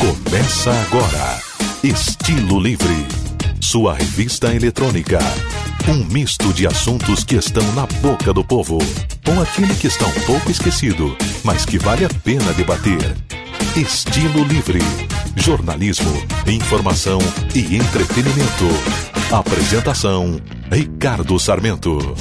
[0.00, 1.38] Começa agora.
[1.84, 3.06] Estilo Livre.
[3.60, 5.18] Sua revista eletrônica.
[5.86, 8.78] Um misto de assuntos que estão na boca do povo.
[9.28, 13.14] Ou aquele que está um pouco esquecido, mas que vale a pena debater.
[13.76, 14.80] Estilo Livre.
[15.36, 16.10] Jornalismo,
[16.46, 17.18] informação
[17.54, 18.68] e entretenimento.
[19.30, 20.40] Apresentação:
[20.72, 22.16] Ricardo Sarmento.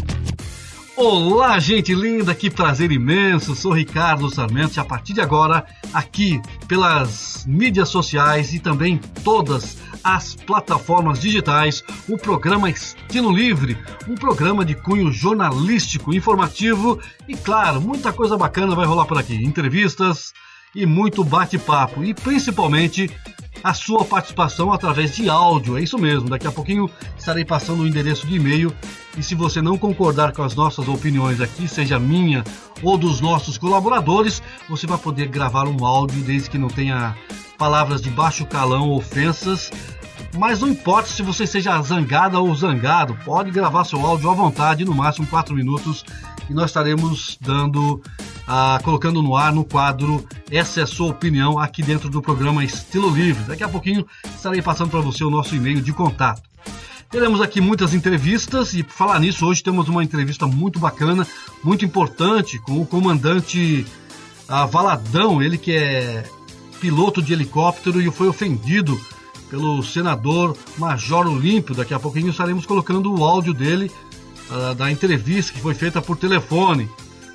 [1.01, 3.55] Olá, gente linda, que prazer imenso.
[3.55, 9.77] Sou Ricardo Sarmento e a partir de agora, aqui pelas mídias sociais e também todas
[10.03, 13.77] as plataformas digitais, o programa Estilo Livre,
[14.09, 19.35] um programa de cunho jornalístico, informativo e, claro, muita coisa bacana vai rolar por aqui.
[19.35, 20.33] Entrevistas
[20.75, 23.09] e muito bate-papo e principalmente
[23.63, 25.77] a sua participação através de áudio.
[25.77, 26.29] É isso mesmo.
[26.29, 28.73] Daqui a pouquinho estarei passando o endereço de e-mail.
[29.17, 32.43] E se você não concordar com as nossas opiniões aqui, seja minha
[32.81, 37.15] ou dos nossos colaboradores, você vai poder gravar um áudio desde que não tenha
[37.57, 39.71] palavras de baixo calão, ofensas.
[40.37, 44.85] Mas não importa se você seja zangada ou zangado, pode gravar seu áudio à vontade,
[44.85, 46.05] no máximo 4 minutos,
[46.49, 48.01] e nós estaremos dando
[48.47, 52.63] ah, colocando no ar no quadro Essa é a sua opinião aqui dentro do programa
[52.63, 53.43] Estilo Livre.
[53.43, 56.41] Daqui a pouquinho estarei passando para você o nosso e-mail de contato.
[57.09, 61.25] Teremos aqui muitas entrevistas e por falar nisso, hoje temos uma entrevista muito bacana,
[61.63, 63.85] muito importante com o comandante
[64.47, 66.23] ah, Valadão, ele que é
[66.79, 68.99] piloto de helicóptero e foi ofendido
[69.49, 71.75] pelo senador Major Olímpio.
[71.75, 73.91] Daqui a pouquinho estaremos colocando o áudio dele
[74.75, 76.89] da entrevista que foi feita por telefone.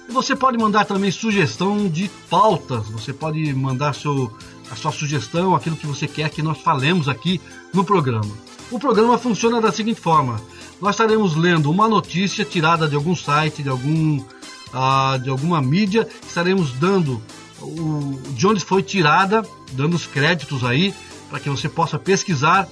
[0.08, 4.30] Você pode mandar também sugestão de pautas, você pode mandar seu,
[4.70, 7.40] a sua sugestão, aquilo que você quer que nós falemos aqui
[7.72, 8.30] no programa.
[8.70, 10.40] O programa funciona da seguinte forma:
[10.80, 16.06] nós estaremos lendo uma notícia tirada de algum site, de, algum, uh, de alguma mídia,
[16.26, 17.22] estaremos dando
[17.60, 20.94] o, de onde foi tirada, dando os créditos aí,
[21.30, 22.68] para que você possa pesquisar.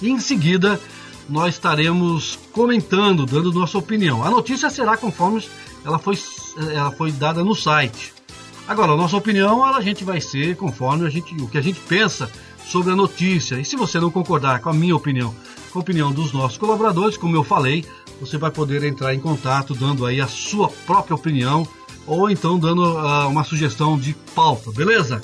[0.00, 0.80] E em seguida,
[1.28, 4.24] nós estaremos comentando, dando nossa opinião.
[4.24, 5.44] A notícia será conforme
[5.84, 6.18] ela foi,
[6.72, 8.12] ela foi dada no site.
[8.66, 11.80] Agora, a nossa opinião, a gente vai ser conforme a gente, o que a gente
[11.80, 12.30] pensa
[12.66, 13.58] sobre a notícia.
[13.58, 15.34] E se você não concordar com a minha opinião,
[15.72, 17.84] com a opinião dos nossos colaboradores, como eu falei,
[18.20, 21.66] você vai poder entrar em contato dando aí a sua própria opinião
[22.06, 25.20] ou então dando uh, uma sugestão de pauta, beleza?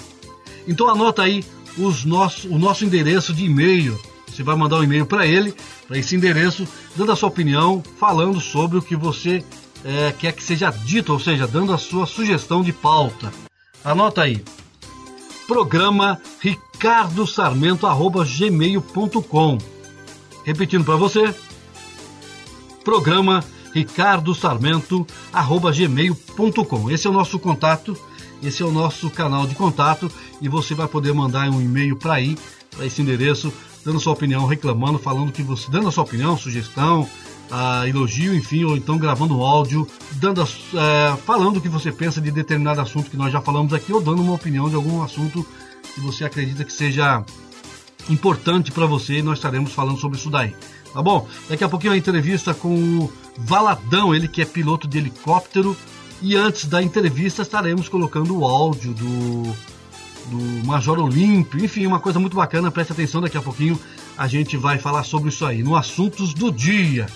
[0.67, 1.45] Então anota aí
[1.77, 3.99] os nosso, o nosso endereço de e-mail.
[4.29, 5.55] Você vai mandar um e-mail para ele,
[5.87, 9.45] para esse endereço, dando a sua opinião, falando sobre o que você
[9.85, 13.33] é, quer que seja dito, ou seja, dando a sua sugestão de pauta.
[13.85, 14.43] Anota aí.
[15.47, 17.87] Programa Ricardo Sarmento
[18.39, 19.59] gmail.com.
[20.45, 21.35] Repetindo para você.
[22.83, 26.91] Programa Ricardo Sarmento gmail.com.
[26.91, 27.97] Esse é o nosso contato,
[28.43, 32.15] esse é o nosso canal de contato e você vai poder mandar um e-mail para
[32.15, 32.39] aí,
[32.71, 33.53] para esse endereço,
[33.85, 38.65] dando sua opinião, reclamando, falando que você, dando a sua opinião, sugestão, uh, elogio, enfim,
[38.65, 43.11] ou então gravando um áudio, dando, uh, falando o que você pensa de determinado assunto
[43.11, 45.47] que nós já falamos aqui, ou dando uma opinião de algum assunto
[45.95, 47.25] que você acredita que seja
[48.09, 50.55] importante para você e nós estaremos falando sobre isso daí.
[50.93, 51.27] Tá bom?
[51.49, 55.77] Daqui a pouquinho a entrevista com o Valadão, ele que é piloto de helicóptero.
[56.23, 59.55] E antes da entrevista estaremos colocando o áudio do,
[60.27, 61.65] do Major Olímpio.
[61.65, 63.79] Enfim, uma coisa muito bacana, preste atenção, daqui a pouquinho
[64.17, 67.07] a gente vai falar sobre isso aí, no Assuntos do Dia.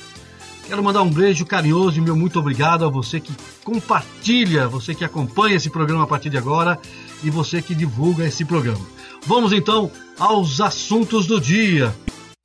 [0.66, 3.32] Quero mandar um beijo carinhoso e meu muito obrigado a você que
[3.64, 6.78] compartilha, você que acompanha esse programa a partir de agora
[7.22, 8.84] e você que divulga esse programa.
[9.26, 11.94] Vamos então aos assuntos do dia.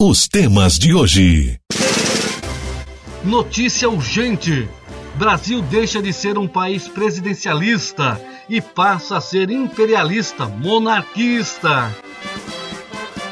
[0.02, 1.59] Os temas de hoje.
[3.23, 4.69] Notícia urgente:
[5.16, 8.22] Brasil deixa de ser um país presidencialista
[8.53, 11.91] e passa a ser imperialista, monarquista.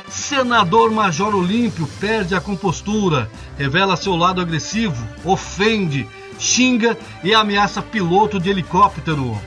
[0.09, 6.07] Senador Major Olímpio perde a compostura, revela seu lado agressivo, ofende,
[6.39, 9.39] xinga e ameaça piloto de helicóptero.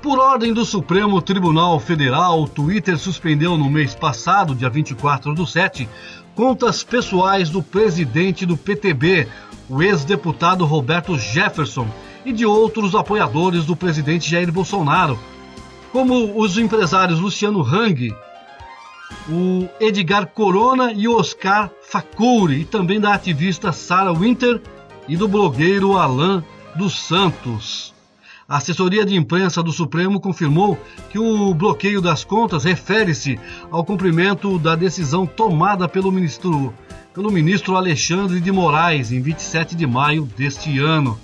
[0.00, 5.44] Por ordem do Supremo Tribunal Federal, o Twitter suspendeu no mês passado, dia 24 do
[5.44, 5.88] 7,
[6.36, 9.26] contas pessoais do presidente do PTB,
[9.68, 11.88] o ex-deputado Roberto Jefferson,
[12.28, 15.18] e de outros apoiadores do presidente Jair Bolsonaro,
[15.90, 18.14] como os empresários Luciano Hang,
[19.30, 24.60] o Edgar Corona e Oscar Facuri, e também da ativista Sarah Winter
[25.08, 26.44] e do blogueiro Alain
[26.76, 27.94] dos Santos.
[28.46, 30.78] A assessoria de imprensa do Supremo confirmou
[31.08, 33.40] que o bloqueio das contas refere-se
[33.70, 36.74] ao cumprimento da decisão tomada pelo ministro,
[37.14, 41.18] pelo ministro Alexandre de Moraes em 27 de maio deste ano.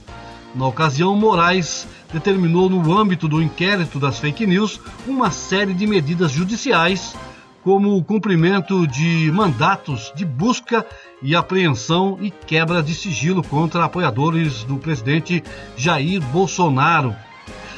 [0.54, 6.30] Na ocasião, Moraes determinou, no âmbito do inquérito das fake news, uma série de medidas
[6.30, 7.16] judiciais,
[7.64, 10.86] como o cumprimento de mandatos de busca
[11.20, 15.42] e apreensão e quebra de sigilo contra apoiadores do presidente
[15.76, 17.16] Jair Bolsonaro.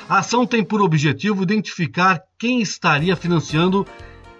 [0.06, 3.86] A ação tem por objetivo identificar quem estaria financiando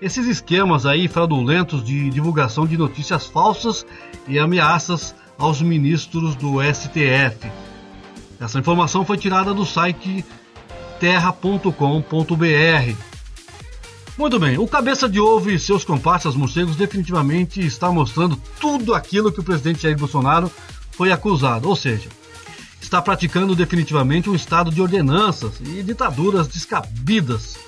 [0.02, 3.86] esses esquemas aí fraudulentos de divulgação de notícias falsas
[4.28, 7.65] e ameaças aos ministros do STF.
[8.40, 10.24] Essa informação foi tirada do site
[11.00, 11.72] terra.com.br.
[14.18, 19.30] Muito bem, o Cabeça de Ovo e seus comparsas morcegos definitivamente está mostrando tudo aquilo
[19.30, 20.50] que o presidente Jair Bolsonaro
[20.92, 22.08] foi acusado, ou seja,
[22.80, 27.58] está praticando definitivamente um estado de ordenanças e ditaduras descabidas.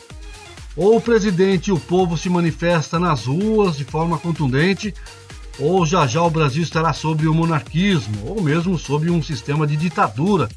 [0.74, 4.94] Ou o presidente e o povo se manifesta nas ruas de forma contundente,
[5.58, 9.76] ou já já o Brasil estará sob o monarquismo, ou mesmo sob um sistema de
[9.76, 10.48] ditadura.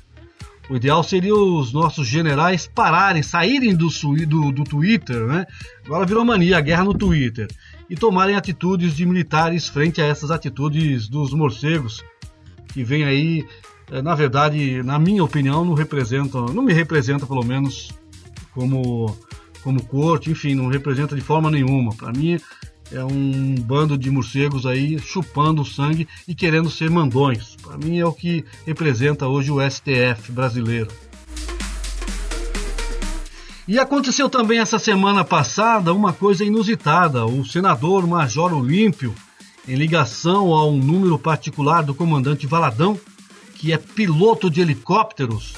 [0.69, 3.89] O ideal seria os nossos generais pararem, saírem do,
[4.25, 5.45] do, do Twitter, né?
[5.85, 7.47] Agora virou mania a guerra no Twitter.
[7.89, 12.01] E tomarem atitudes de militares frente a essas atitudes dos morcegos,
[12.71, 13.45] que vem aí,
[13.91, 17.91] eh, na verdade, na minha opinião, não representa, não me representa pelo menos
[18.53, 19.17] como
[19.63, 21.93] como corte, enfim, não representa de forma nenhuma.
[21.95, 22.39] Para mim,
[22.91, 27.55] é um bando de morcegos aí chupando sangue e querendo ser mandões.
[27.61, 30.89] Para mim é o que representa hoje o STF brasileiro.
[33.67, 37.25] E aconteceu também essa semana passada uma coisa inusitada.
[37.25, 39.15] O senador Major Olímpio,
[39.67, 42.99] em ligação a um número particular do comandante Valadão,
[43.55, 45.53] que é piloto de helicópteros,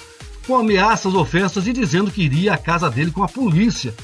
[0.45, 3.95] com ameaças, ofensas e dizendo que iria à casa dele com a polícia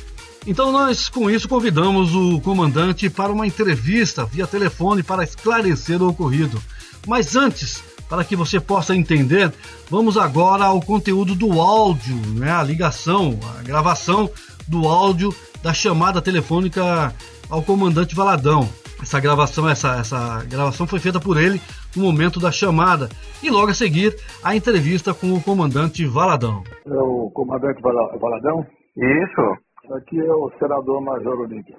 [0.47, 6.09] então nós com isso convidamos o comandante para uma entrevista via telefone para esclarecer o
[6.09, 6.61] ocorrido.
[7.07, 9.53] Mas antes, para que você possa entender,
[9.89, 12.51] vamos agora ao conteúdo do áudio, né?
[12.51, 14.29] a ligação, a gravação
[14.67, 17.13] do áudio da chamada telefônica
[17.49, 18.67] ao comandante Valadão.
[19.01, 21.61] Essa gravação, essa, essa gravação foi feita por ele
[21.95, 23.09] no momento da chamada
[23.41, 26.63] e logo a seguir a entrevista com o comandante Valadão.
[26.85, 28.65] É o comandante Valadão?
[28.97, 29.57] Isso.
[29.91, 31.75] Aqui é o senador Major Olímpio.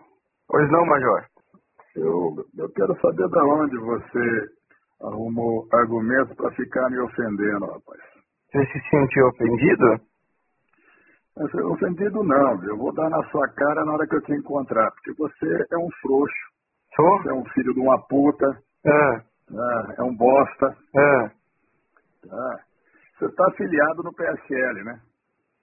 [0.49, 1.25] Pois não, Major.
[1.95, 4.49] Eu, eu quero saber de onde você
[5.03, 8.01] arrumou argumentos para ficar me ofendendo, rapaz.
[8.51, 10.01] Você se sentiu ofendido?
[11.73, 15.13] Ofendido não, eu vou dar na sua cara na hora que eu te encontrar, porque
[15.15, 16.35] você é um frouxo.
[16.97, 17.23] Sou?
[17.23, 18.47] Você é um filho de uma puta.
[18.85, 19.15] É.
[19.17, 20.77] É, é um bosta.
[20.97, 21.29] É.
[22.29, 22.61] Tá.
[23.19, 25.01] Você está afiliado no PSL, né?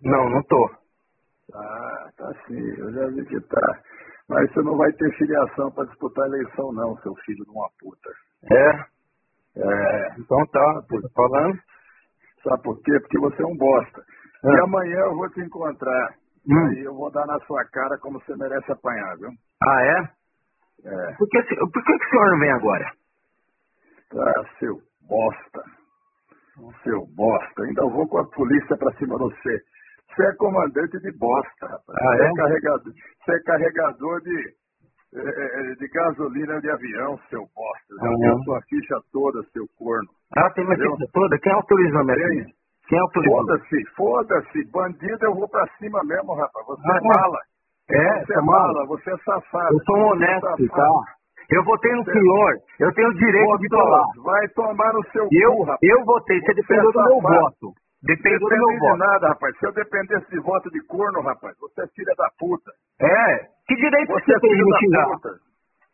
[0.02, 0.87] Não, não tô.
[1.54, 3.82] Ah, tá sim, eu já vi que tá.
[4.30, 7.70] Mas você não vai ter filiação para disputar a eleição, não, seu filho de uma
[7.80, 8.10] puta.
[8.52, 8.98] É?
[9.60, 10.16] É.
[10.20, 11.58] Então tá, tô falando.
[12.44, 13.00] Sabe por quê?
[13.00, 14.04] Porque você é um bosta.
[14.44, 14.50] É.
[14.50, 16.16] E amanhã eu vou te encontrar.
[16.48, 16.68] Hum.
[16.68, 19.30] Aí eu vou dar na sua cara como você merece apanhar, viu?
[19.64, 20.18] Ah, é?
[20.86, 21.16] É.
[21.18, 22.92] Por que, por que, que o senhor não vem agora?
[24.10, 24.78] Tá, seu
[25.08, 25.64] bosta.
[26.84, 27.64] Seu bosta.
[27.64, 29.62] Ainda vou com a polícia pra cima de você.
[30.16, 31.98] Você é comandante de bosta, rapaz.
[32.02, 32.28] Ah, você, é?
[32.28, 34.38] é carregador, você é carregador de,
[35.16, 37.96] é, é, de gasolina de avião, seu bosta.
[38.02, 40.10] Já Ah, tem sua ficha toda, seu corno.
[40.36, 41.38] Ah, tem minha ficha toda?
[41.40, 42.44] Quem autorizou minha Tem.
[42.44, 42.56] ficha?
[42.90, 43.38] Quem autorizou?
[43.38, 44.72] Foda-se, foda-se.
[44.72, 46.66] Bandido eu vou pra cima mesmo, rapaz.
[46.68, 47.40] Você Ah, é mala.
[47.90, 48.46] É, Você é mal.
[48.46, 49.74] mala, você é safado.
[49.74, 50.88] Eu sou um honesto, é tá?
[51.52, 52.54] Eu votei no senhor.
[52.80, 54.04] Eu tenho o direito de falar.
[54.24, 55.80] Vai tomar no seu Eu, cu, rapaz.
[55.84, 56.40] eu votei.
[56.40, 57.74] Você Você dependeu é do meu voto.
[58.08, 58.98] Dependeu do Depende meu de voto.
[58.98, 59.58] nada, rapaz.
[59.60, 62.72] Se eu dependesse de voto de corno, rapaz, você é filha da puta.
[63.02, 63.46] É.
[63.68, 65.06] Que direito Você é tem de me xingar?
[65.12, 65.30] puta.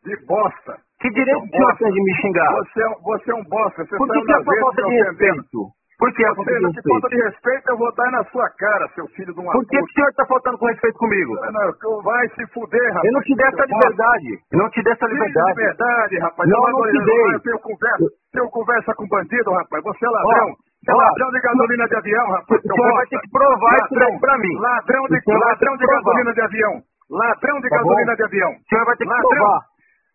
[0.05, 0.73] De bosta.
[1.01, 2.51] Que direito Você é um tem de me xingar?
[2.53, 3.83] Você é, um- você é um bosta.
[3.85, 5.59] Você Por que, saiu que é essa falta de respeito?
[5.99, 7.09] Por que é falta de que falta respeito?
[7.09, 9.87] de respeito, eu vou dar na sua cara, seu filho de uma Por que, o
[9.93, 11.33] senhor está faltando com respeito comigo?
[11.33, 13.05] Não, que Vai se fuder, rapaz.
[13.05, 14.29] Eu não te dei essa liberdade.
[14.51, 15.47] Eu não te dei essa liberdade.
[15.47, 16.49] de verdade, rapaz.
[16.49, 17.35] Não, Eu não te eu- dei.
[17.35, 19.83] Eu tenho conversa, tenho conversa com bandido, rapaz.
[19.83, 20.47] Você é ladrão.
[20.51, 22.61] Você é ladrão de gasolina de avião, rapaz.
[22.61, 24.53] Seu senhor vai ter que provar isso daí pra mim.
[24.59, 26.73] Ladrão de, ladrão de gasolina de avião.
[27.09, 27.89] Ladrão de Tá bom?
[27.89, 28.51] gasolina de avião.
[28.51, 29.29] O senhor vai ter que Ladrão.
[29.29, 29.59] provar.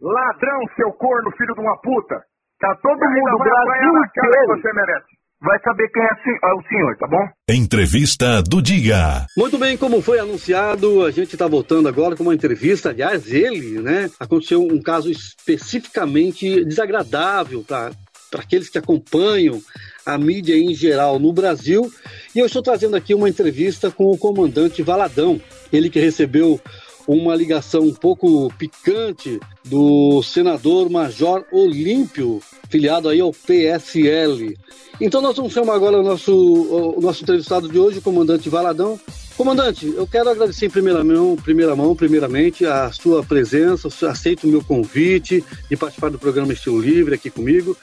[0.00, 2.16] Ladrão, seu corno, filho de uma puta.
[2.60, 5.06] Tá todo Ainda mundo, o vai Brasil na cara que você merece.
[5.40, 6.08] vai saber quem é
[6.50, 7.24] é o senhor, tá bom?
[7.48, 9.26] Entrevista do Dia.
[9.36, 12.90] Muito bem, como foi anunciado, a gente está voltando agora com uma entrevista.
[12.90, 14.08] Aliás, ele, né?
[14.18, 17.90] Aconteceu um caso especificamente desagradável para
[18.32, 19.60] aqueles que acompanham
[20.04, 21.92] a mídia em geral no Brasil.
[22.34, 25.40] E eu estou trazendo aqui uma entrevista com o comandante Valadão,
[25.72, 26.60] ele que recebeu
[27.06, 34.54] uma ligação um pouco picante do senador Major Olímpio, filiado aí ao PSL.
[35.00, 39.00] Então nós vamos chamar agora o nosso, o nosso entrevistado de hoje, o comandante Valadão.
[39.38, 44.50] Comandante, eu quero agradecer em primeira mão, primeira mão, primeiramente, a sua presença, aceito o
[44.50, 47.76] meu convite de participar do programa Estilo Livre aqui comigo,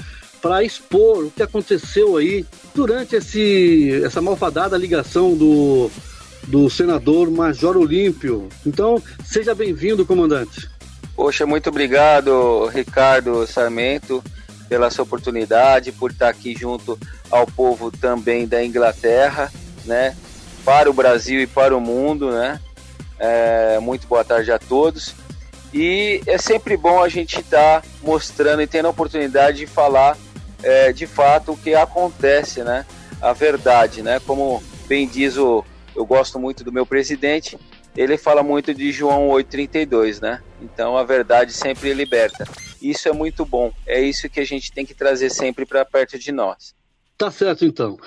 [0.46, 5.90] para expor o que aconteceu aí durante esse, essa malfadada ligação do,
[6.44, 8.48] do senador Major Olímpio.
[8.64, 10.70] Então, seja bem-vindo, comandante.
[11.16, 14.24] Poxa, muito obrigado, Ricardo Sarmento
[14.70, 17.00] pela sua oportunidade, por estar aqui junto
[17.32, 19.52] ao povo também da Inglaterra,
[19.84, 20.16] né?
[20.64, 22.60] Para o Brasil e para o mundo, né?
[23.18, 25.16] É, muito boa tarde a todos.
[25.74, 30.16] E é sempre bom a gente estar tá mostrando e tendo a oportunidade de falar
[30.65, 32.86] é, de fato o que acontece, né?
[33.22, 34.19] A verdade, né?
[34.19, 35.63] Como bem diz o,
[35.95, 37.57] eu gosto muito do meu presidente,
[37.95, 40.41] ele fala muito de João 8,32, né?
[40.62, 42.45] Então a verdade sempre liberta.
[42.81, 43.72] Isso é muito bom.
[43.86, 46.75] É isso que a gente tem que trazer sempre para perto de nós.
[47.17, 47.98] Tá certo, então.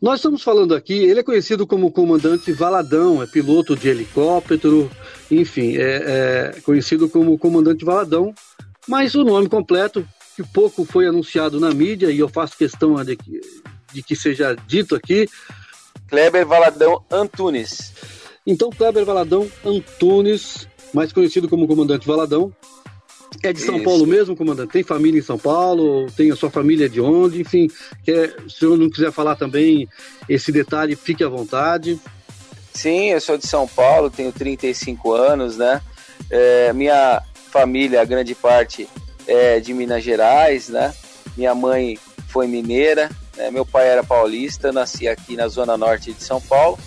[0.00, 4.90] Nós estamos falando aqui, ele é conhecido como comandante Valadão, é piloto de helicóptero,
[5.30, 8.34] enfim, é, é conhecido como comandante Valadão,
[8.88, 13.16] mas o nome completo, que pouco foi anunciado na mídia, e eu faço questão de
[13.16, 13.40] que,
[13.92, 15.28] de que seja dito aqui.
[16.08, 17.92] Kleber Valadão Antunes.
[18.46, 22.52] Então, Kleber Valadão Antunes, mais conhecido como Comandante Valadão,
[23.42, 23.84] é de São Isso.
[23.84, 24.72] Paulo mesmo, comandante?
[24.72, 26.06] Tem família em São Paulo?
[26.16, 27.40] Tem a sua família de onde?
[27.40, 27.68] Enfim,
[28.04, 29.88] quer, se o senhor não quiser falar também
[30.28, 31.98] esse detalhe, fique à vontade.
[32.72, 35.80] Sim, eu sou de São Paulo, tenho 35 anos, né?
[36.30, 38.88] É, minha família, a grande parte,
[39.26, 40.94] é de Minas Gerais, né?
[41.36, 43.50] Minha mãe foi mineira, né?
[43.50, 46.78] meu pai era paulista, nasci aqui na zona norte de São Paulo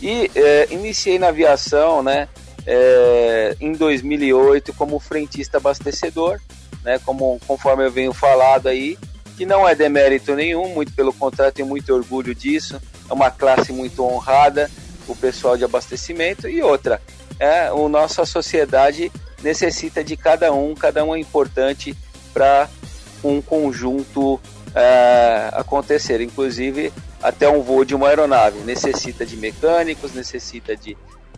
[0.00, 2.28] e é, iniciei na aviação, né?
[2.66, 6.40] É, em 2008 como frentista abastecedor,
[6.82, 6.98] né?
[7.04, 8.98] Como conforme eu venho falado aí,
[9.36, 12.80] que não é demérito nenhum, muito pelo contrário, tenho muito orgulho disso.
[13.08, 14.70] É uma classe muito honrada,
[15.08, 17.00] o pessoal de abastecimento e outra,
[17.38, 19.10] é, a nossa sociedade
[19.42, 21.96] necessita de cada um, cada um é importante
[22.32, 22.68] para
[23.22, 24.40] um conjunto
[24.74, 26.20] é, acontecer.
[26.20, 30.96] Inclusive, até um voo de uma aeronave necessita de mecânicos, necessita de,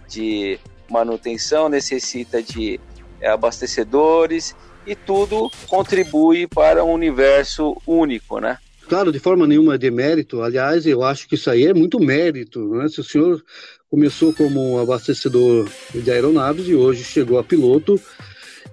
[0.09, 0.59] de
[0.91, 2.81] manutenção, necessita de
[3.21, 4.55] é, abastecedores
[4.87, 8.59] e tudo contribui para um universo único, né?
[8.87, 10.43] Claro, de forma nenhuma de mérito.
[10.43, 12.61] Aliás, eu acho que isso aí é muito mérito.
[12.75, 12.89] Né?
[12.89, 13.43] Se o senhor
[13.95, 18.01] começou como abastecedor de aeronaves e hoje chegou a piloto,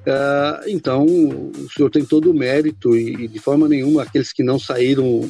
[0.01, 4.41] Uh, então, o senhor tem todo o mérito e, e, de forma nenhuma aqueles que
[4.41, 5.29] não saíram,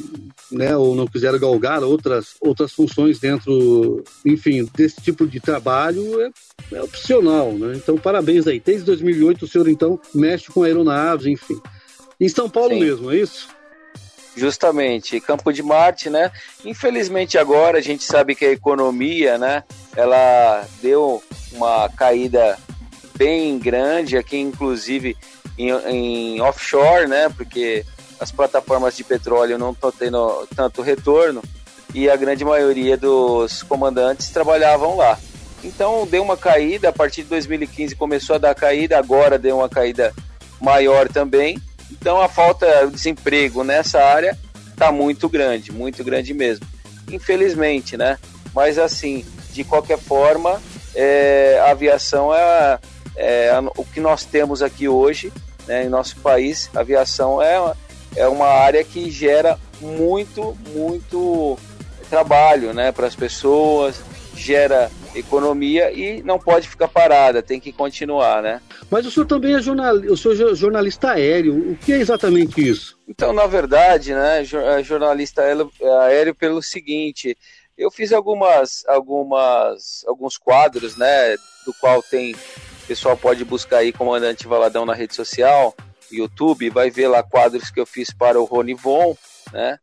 [0.50, 6.31] né, ou não quiseram galgar outras, outras funções dentro, enfim, desse tipo de trabalho é,
[6.71, 7.74] é opcional, né?
[7.75, 8.62] Então, parabéns aí.
[8.65, 11.60] Desde 2008 o senhor então mexe com aeronaves, enfim.
[12.17, 12.79] Em São Paulo Sim.
[12.79, 13.50] mesmo, é isso?
[14.35, 16.31] Justamente, Campo de Marte, né?
[16.63, 19.63] Infelizmente agora a gente sabe que a economia, né,
[19.95, 21.21] ela deu
[21.51, 22.57] uma caída
[23.15, 25.17] bem grande aqui, inclusive
[25.57, 27.29] em, em offshore, né?
[27.29, 27.85] Porque
[28.19, 31.41] as plataformas de petróleo não estão tendo tanto retorno
[31.93, 35.19] e a grande maioria dos comandantes trabalhavam lá.
[35.63, 39.69] Então deu uma caída, a partir de 2015 começou a dar caída, agora deu uma
[39.69, 40.13] caída
[40.59, 41.61] maior também.
[42.01, 44.36] Então a falta de desemprego nessa área
[44.67, 46.65] está muito grande, muito grande mesmo.
[47.08, 48.17] Infelizmente, né?
[48.55, 50.60] Mas assim, de qualquer forma,
[50.96, 52.79] é, a aviação é,
[53.15, 55.31] é, o que nós temos aqui hoje
[55.67, 57.74] né, em nosso país, a aviação é,
[58.15, 61.55] é uma área que gera muito, muito
[62.10, 64.01] trabalho né, para as pessoas,
[64.36, 68.62] gera economia e não pode ficar parada, tem que continuar, né?
[68.89, 72.68] Mas o senhor também é jornalista, o senhor é jornalista aéreo, o que é exatamente
[72.68, 72.98] isso?
[73.08, 75.41] Então, na verdade, né, é jornalista
[76.01, 77.38] aéreo pelo seguinte,
[77.77, 83.94] eu fiz algumas, algumas, alguns quadros, né, do qual tem o pessoal pode buscar aí
[83.94, 85.74] Comandante Valadão na rede social,
[86.12, 89.15] YouTube, vai ver lá quadros que eu fiz para o Rony Von,
[89.53, 89.80] né?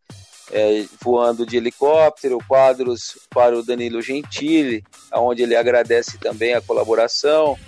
[0.50, 7.58] É, voando de helicóptero, quadros para o Danilo Gentili, onde ele agradece também a colaboração,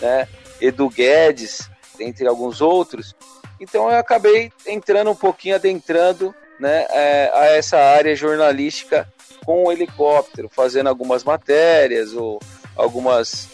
[0.00, 0.26] né?
[0.60, 1.68] Edu Guedes,
[2.00, 3.14] entre alguns outros.
[3.60, 9.06] Então eu acabei entrando um pouquinho, adentrando né, é, a essa área jornalística
[9.44, 12.40] com o helicóptero, fazendo algumas matérias ou
[12.76, 13.48] algumas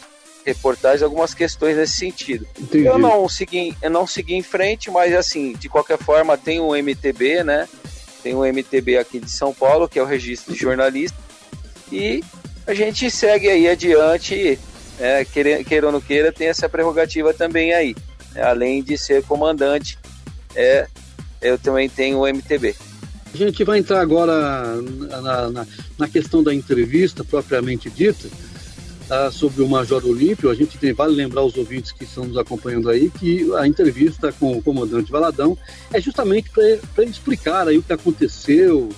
[0.45, 2.47] reportagens algumas questões nesse sentido.
[2.59, 2.87] Entendi.
[2.87, 6.75] Eu não segui, eu não segui em frente, mas assim, de qualquer forma, tem o
[6.75, 7.69] MTB, né?
[8.23, 11.17] Tem o MTB aqui de São Paulo, que é o registro de jornalista,
[11.91, 12.23] e
[12.67, 14.59] a gente segue aí adiante
[14.99, 17.95] é, queira, ou não queira, tem essa prerrogativa também aí.
[18.35, 19.99] É, além de ser comandante,
[20.55, 20.87] é,
[21.41, 22.75] eu também tenho o MTB.
[23.33, 25.67] A gente vai entrar agora na, na,
[25.99, 28.29] na questão da entrevista propriamente dita,
[29.11, 30.51] uh, sobre o Major Olímpio.
[30.51, 34.33] A gente tem, vale lembrar os ouvintes que estão nos acompanhando aí que a entrevista
[34.33, 35.57] com o comandante Valadão
[35.93, 38.89] é justamente para explicar aí o que aconteceu,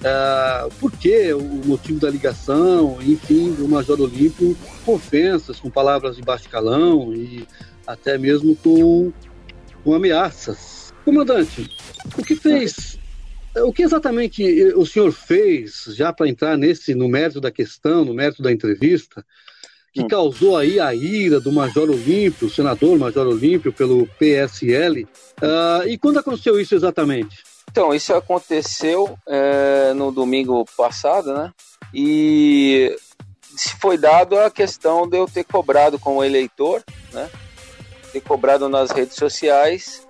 [0.00, 6.16] uh, por que o motivo da ligação, enfim, do Major Olímpio com ofensas, com palavras
[6.16, 7.46] de baixo calão e
[7.86, 9.12] até mesmo com,
[9.82, 10.92] com ameaças.
[11.04, 11.70] Comandante,
[12.16, 12.99] o que fez
[13.56, 14.42] o que exatamente
[14.74, 19.24] o senhor fez, já para entrar nesse no mérito da questão, no mérito da entrevista,
[19.92, 20.08] que hum.
[20.08, 25.02] causou aí a ira do Major Olímpio, o senador Major Olímpio, pelo PSL?
[25.02, 25.08] Uh,
[25.42, 27.42] ah, e quando aconteceu isso exatamente?
[27.70, 31.52] Então, isso aconteceu é, no domingo passado, né?
[31.94, 32.96] E
[33.80, 37.30] foi dado a questão de eu ter cobrado como eleitor, né?
[38.12, 40.04] Ter cobrado nas redes sociais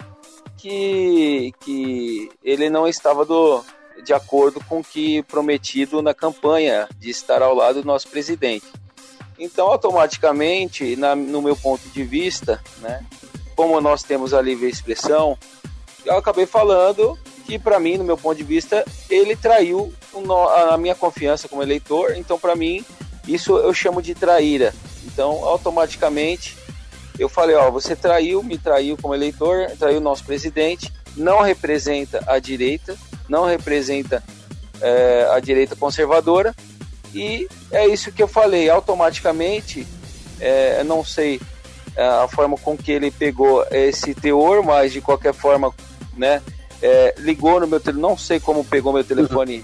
[0.61, 3.65] que, que ele não estava do,
[4.05, 8.67] de acordo com o que prometido na campanha de estar ao lado do nosso presidente.
[9.39, 13.03] Então, automaticamente, na, no meu ponto de vista, né,
[13.57, 15.37] como nós temos a livre expressão,
[16.05, 19.93] eu acabei falando que, para mim, no meu ponto de vista, ele traiu
[20.71, 22.15] a minha confiança como eleitor.
[22.17, 22.85] Então, para mim,
[23.27, 24.75] isso eu chamo de traíra.
[25.05, 26.57] Então, automaticamente,
[27.21, 32.25] eu falei, ó, você traiu, me traiu como eleitor, traiu o nosso presidente, não representa
[32.27, 32.97] a direita,
[33.29, 34.25] não representa
[34.81, 36.55] é, a direita conservadora,
[37.15, 39.87] e é isso que eu falei, automaticamente,
[40.41, 41.39] é, não sei
[41.95, 45.75] é, a forma com que ele pegou esse teor, mas de qualquer forma,
[46.17, 46.41] né,
[46.81, 49.63] é, ligou no meu telefone, não sei como pegou meu telefone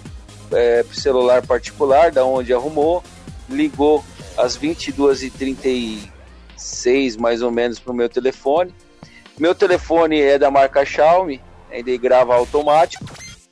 [0.52, 3.02] é, celular particular, da onde arrumou,
[3.48, 4.04] ligou
[4.36, 6.15] às 22h30
[6.56, 8.75] seis mais ou menos para o meu telefone.
[9.38, 13.04] Meu telefone é da marca Xiaomi, ele grava automático.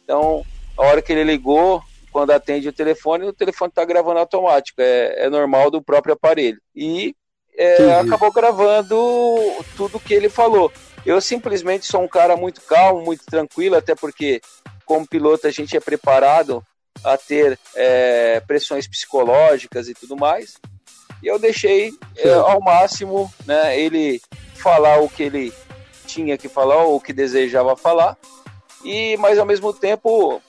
[0.03, 0.45] Então,
[0.77, 4.81] a hora que ele ligou, quando atende o telefone, o telefone está gravando automático.
[4.81, 6.61] É, é, normal do próprio aparelho.
[6.75, 7.15] E
[7.57, 8.97] é, acabou gravando
[9.77, 10.73] tudo que ele falou.
[11.05, 14.41] Eu simplesmente sou um cara muito calmo, muito tranquilo, até porque,
[14.87, 16.65] como piloto, a gente é preparado
[17.03, 20.55] a ter é, pressões psicológicas e tudo mais.
[21.25, 24.21] E eu deixei é, ao máximo né, ele
[24.57, 25.55] falar o que ele
[26.07, 28.15] tinha que falar, ou o que desejava falar.
[28.85, 30.43] E, mas ao mesmo tempo,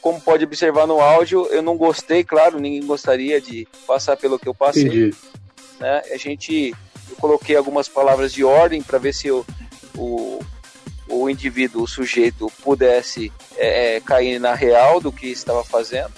[0.00, 4.48] como pode observar no áudio, eu não gostei, claro, ninguém gostaria de passar pelo que
[4.48, 4.84] eu passei.
[4.84, 5.14] Entendi.
[5.80, 6.00] Né?
[6.12, 6.72] A gente,
[7.10, 9.44] eu coloquei algumas palavras de ordem para ver se eu,
[9.98, 10.38] o,
[11.08, 16.12] o indivíduo, o sujeito, pudesse é, é, cair na real do que estava fazendo.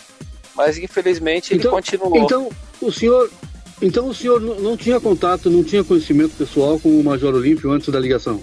[0.55, 2.19] Mas infelizmente então, ele continuou.
[2.19, 2.51] Então,
[2.83, 3.31] o senhor
[3.81, 7.89] então o senhor não tinha contato, não tinha conhecimento pessoal com o Major Olímpio antes
[7.89, 8.43] da ligação?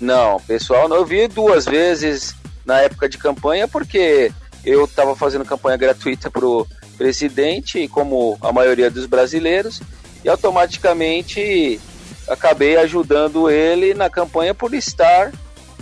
[0.00, 4.30] Não, pessoal, eu vi duas vezes na época de campanha, porque
[4.64, 6.66] eu estava fazendo campanha gratuita para o
[6.98, 9.80] presidente, como a maioria dos brasileiros,
[10.24, 11.80] e automaticamente
[12.28, 15.32] acabei ajudando ele na campanha por estar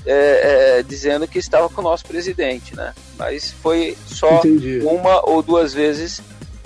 [0.07, 2.93] é, é, dizendo que estava com o nosso presidente, né?
[3.19, 4.81] Mas foi só Entendi.
[4.83, 6.21] uma ou duas vezes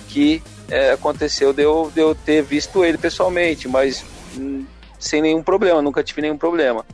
[0.09, 4.03] que é, aconteceu de eu, de eu ter visto ele pessoalmente, mas
[4.37, 4.65] hum,
[4.99, 6.85] sem nenhum problema, nunca tive nenhum problema.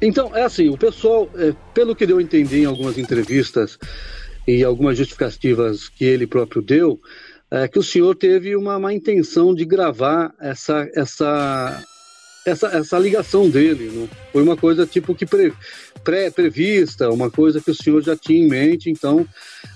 [0.00, 3.78] Então, é assim, o pessoal, é, pelo que deu a entender em algumas entrevistas
[4.46, 7.00] e algumas justificativas que ele próprio deu,
[7.50, 11.82] é que o senhor teve uma má intenção de gravar essa, essa,
[12.46, 13.90] essa, essa ligação dele.
[13.90, 14.08] Né?
[14.32, 15.52] Foi uma coisa tipo que pre,
[16.02, 19.26] pré, prevista, uma coisa que o senhor já tinha em mente, então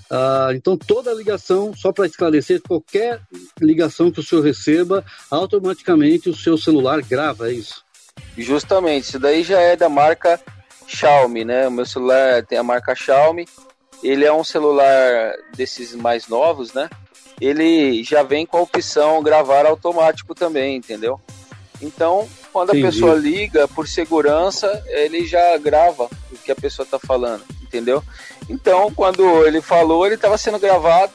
[0.09, 3.21] ah, então, toda ligação, só para esclarecer, qualquer
[3.61, 7.85] ligação que o senhor receba, automaticamente o seu celular grava, é isso?
[8.35, 10.39] Justamente, isso daí já é da marca
[10.87, 11.67] Xiaomi, né?
[11.67, 13.47] O meu celular tem a marca Xiaomi,
[14.01, 16.89] ele é um celular desses mais novos, né?
[17.39, 21.21] Ele já vem com a opção gravar automático também, entendeu?
[21.79, 22.87] Então, quando Entendi.
[22.87, 28.03] a pessoa liga, por segurança, ele já grava o que a pessoa está falando, entendeu?
[28.49, 31.13] Então, quando ele falou, ele estava sendo gravado.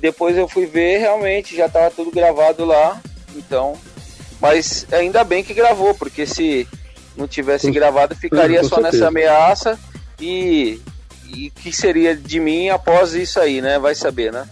[0.00, 3.00] Depois eu fui ver, realmente já estava tudo gravado lá.
[3.34, 3.76] Então,
[4.40, 6.66] mas ainda bem que gravou, porque se
[7.16, 9.78] não tivesse gravado, ficaria só nessa ameaça
[10.20, 10.80] e
[11.30, 13.78] e que seria de mim após isso aí, né?
[13.78, 14.48] Vai saber, né?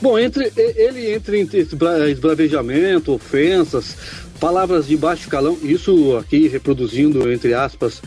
[0.00, 3.96] Bom, entre ele entre, entre esbravejamento, ofensas,
[4.42, 8.02] palavras de baixo calão, isso aqui reproduzindo entre aspas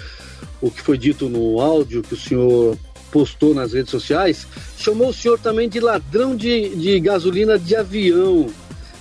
[0.59, 2.77] o que foi dito no áudio que o senhor
[3.09, 4.45] postou nas redes sociais,
[4.77, 8.47] chamou o senhor também de ladrão de, de gasolina de avião.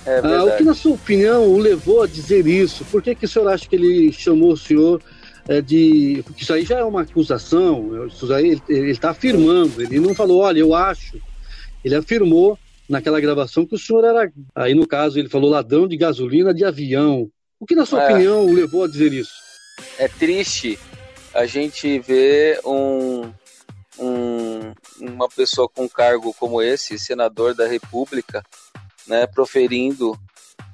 [0.05, 2.85] É ah, o que, na sua opinião, o levou a dizer isso?
[2.85, 5.01] Por que, que o senhor acha que ele chamou o senhor
[5.49, 6.23] é, de.
[6.25, 10.39] Porque isso aí já é uma acusação, isso aí ele está afirmando, ele não falou,
[10.39, 11.19] olha, eu acho.
[11.83, 12.57] Ele afirmou
[12.89, 14.31] naquela gravação que o senhor era.
[14.55, 17.29] Aí, no caso, ele falou ladrão de gasolina de avião.
[17.59, 19.33] O que, na sua é, opinião, o levou a dizer isso?
[19.97, 20.79] É triste
[21.33, 23.31] a gente ver um,
[23.99, 28.43] um, uma pessoa com cargo como esse, senador da República,
[29.07, 30.17] né, proferindo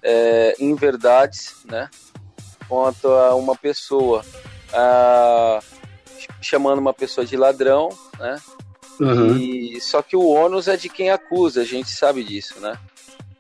[0.04, 1.90] é, inverdades, né,
[2.68, 4.24] quanto a uma pessoa,
[4.74, 5.60] a,
[6.42, 8.40] chamando uma pessoa de ladrão, né,
[9.04, 9.38] uhum.
[9.38, 12.78] e só que o ônus é de quem acusa, a gente sabe disso, né.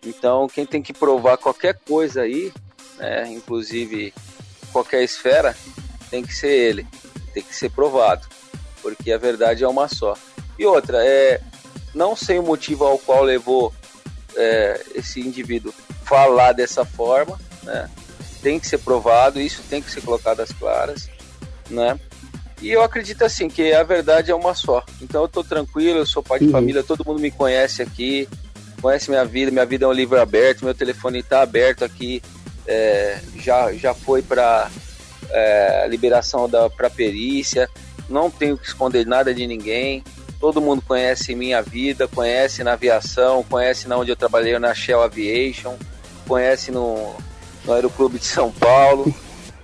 [0.05, 2.51] Então, quem tem que provar qualquer coisa aí,
[2.97, 4.13] né, inclusive
[4.71, 5.55] qualquer esfera,
[6.09, 6.87] tem que ser ele,
[7.33, 8.27] tem que ser provado
[8.81, 10.17] porque a verdade é uma só.
[10.57, 11.39] E outra, é,
[11.93, 13.73] não sei o motivo ao qual levou
[14.35, 17.89] é, esse indivíduo falar dessa forma, né?
[18.41, 21.09] Tem que ser provado, isso tem que ser colocado às claras,
[21.69, 21.99] né?
[22.61, 24.83] E eu acredito assim que a verdade é uma só.
[25.01, 26.51] Então eu tô tranquilo, eu sou pai de uhum.
[26.51, 28.29] família, todo mundo me conhece aqui,
[28.81, 32.21] conhece minha vida, minha vida é um livro aberto, meu telefone está aberto aqui,
[32.67, 34.69] é, já, já foi para
[35.31, 37.67] é, liberação da para perícia,
[38.07, 40.03] não tenho que esconder nada de ninguém.
[40.39, 45.01] Todo mundo conhece minha vida, conhece na aviação, conhece na onde eu trabalhei na Shell
[45.03, 45.75] Aviation,
[46.27, 47.15] conhece no,
[47.63, 49.13] no Aeroclube de São Paulo.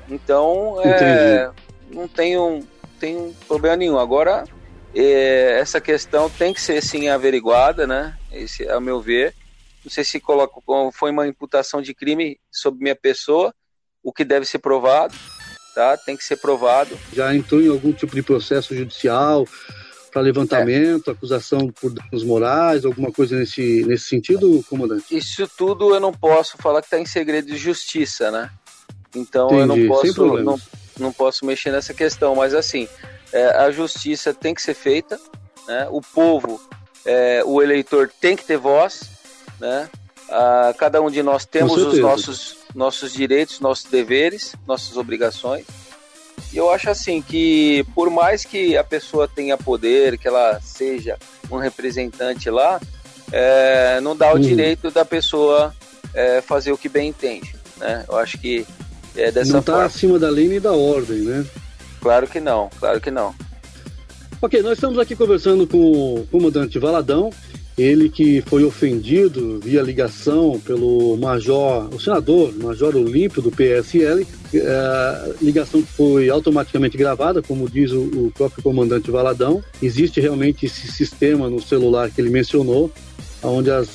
[0.07, 1.49] Então, é,
[1.91, 2.63] não tenho,
[2.99, 3.97] tenho problema nenhum.
[3.97, 4.45] Agora,
[4.93, 8.17] é, essa questão tem que ser sim averiguada, né?
[8.31, 9.33] Esse, a meu ver.
[9.83, 13.53] Não sei se coloco, foi uma imputação de crime sobre minha pessoa,
[14.03, 15.15] o que deve ser provado
[15.77, 15.95] tá?
[15.95, 16.97] Tem que ser provado.
[17.13, 19.47] Já entrou em algum tipo de processo judicial
[20.11, 21.13] para levantamento, é.
[21.13, 25.15] acusação por danos morais, alguma coisa nesse, nesse sentido, comandante?
[25.15, 28.49] Isso tudo eu não posso falar que está em segredo de justiça, né?
[29.15, 29.61] Então Entendi.
[29.61, 30.59] eu não posso, não,
[30.99, 32.87] não posso mexer nessa questão, mas assim,
[33.31, 35.19] é, a justiça tem que ser feita,
[35.67, 35.87] né?
[35.91, 36.61] O povo,
[37.05, 39.09] é, o eleitor tem que ter voz,
[39.59, 39.89] né?
[40.29, 45.65] Ah, cada um de nós temos os nossos, nossos direitos, nossos deveres, nossas obrigações.
[46.51, 51.17] E eu acho assim que por mais que a pessoa tenha poder, que ela seja
[51.49, 52.79] um representante lá,
[53.31, 54.39] é, não dá o hum.
[54.39, 55.73] direito da pessoa
[56.13, 57.55] é, fazer o que bem entende.
[57.77, 58.05] Né?
[58.07, 58.65] Eu acho que
[59.17, 61.45] é dessa não está acima da lei nem da ordem, né?
[61.99, 63.33] Claro que não, claro que não.
[64.41, 67.31] Ok, nós estamos aqui conversando com o comandante Valadão,
[67.77, 75.33] ele que foi ofendido via ligação pelo major, o senador, major Olímpio do PSL, é,
[75.41, 79.63] ligação que foi automaticamente gravada, como diz o, o, próprio comandante Valadão.
[79.81, 82.91] Existe realmente esse sistema no celular que ele mencionou,
[83.43, 83.89] onde as,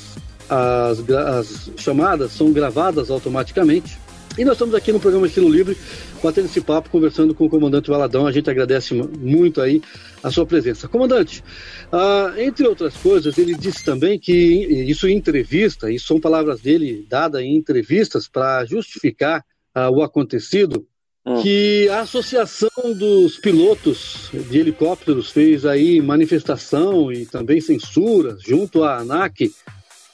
[0.49, 3.97] as, as chamadas são gravadas automaticamente.
[4.35, 5.77] E nós estamos aqui no programa Estilo Livre,
[6.21, 8.25] batendo esse papo, conversando com o comandante Valadão.
[8.25, 9.79] A gente agradece muito aí
[10.23, 10.87] a sua presença.
[10.87, 11.43] Comandante,
[11.91, 17.05] ah, entre outras coisas, ele disse também que isso em entrevista, e são palavras dele
[17.07, 20.83] dadas em entrevistas para justificar ah, o acontecido,
[21.23, 21.39] hum.
[21.43, 28.97] que a Associação dos Pilotos de Helicópteros fez aí manifestação e também censura junto à
[28.97, 29.51] ANAC,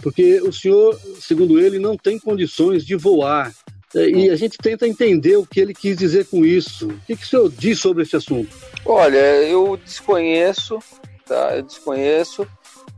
[0.04, 3.54] porque o senhor, segundo ele, não tem condições de voar.
[3.96, 6.88] É, e a gente tenta entender o que ele quis dizer com isso.
[6.88, 8.56] O que, que o senhor diz sobre esse assunto?
[8.86, 10.80] Olha, eu desconheço,
[11.26, 11.56] tá?
[11.56, 12.48] Eu desconheço,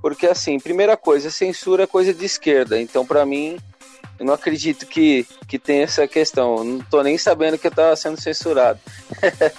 [0.01, 2.79] porque assim, primeira coisa, censura é coisa de esquerda.
[2.79, 3.57] Então, para mim,
[4.19, 6.57] eu não acredito que, que tem essa questão.
[6.57, 8.79] Eu não tô nem sabendo que eu estava sendo censurado.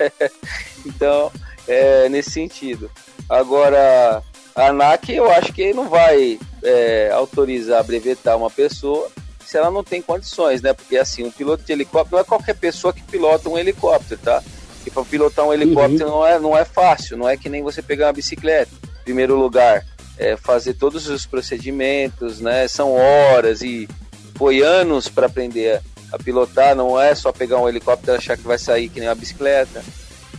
[0.84, 1.32] então,
[1.66, 2.90] é nesse sentido.
[3.28, 4.22] Agora,
[4.54, 9.10] a ANAC, eu acho que não vai é, autorizar brevetar uma pessoa
[9.46, 10.72] se ela não tem condições, né?
[10.72, 14.42] Porque assim, um piloto de helicóptero não é qualquer pessoa que pilota um helicóptero, tá?
[14.86, 16.10] E para pilotar um helicóptero uhum.
[16.10, 18.72] não, é, não é fácil, não é que nem você pegar uma bicicleta.
[19.00, 19.84] Em primeiro lugar,
[20.18, 22.66] é fazer todos os procedimentos, né?
[22.68, 23.88] São horas e
[24.36, 25.80] foi anos para aprender
[26.12, 29.08] a, pilotar, não é só pegar um helicóptero e achar que vai sair que nem
[29.08, 29.84] uma bicicleta.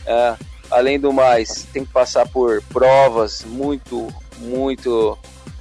[0.05, 0.35] É,
[0.69, 4.07] além do mais, tem que passar por provas muito,
[4.39, 5.17] muito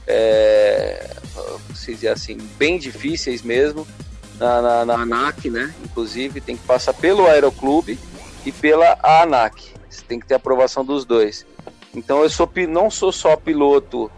[0.06, 1.10] é,
[1.74, 3.86] se dizer assim, bem difíceis mesmo,
[4.38, 5.72] na, na, na, ANAC, né?
[5.84, 7.98] Inclusive, tem que passar pelo Aeroclube
[8.44, 9.72] e pela ANAC.
[9.88, 11.46] Você tem que ter aprovação dos dois.
[11.94, 14.10] Então, eu sou, não sou só piloto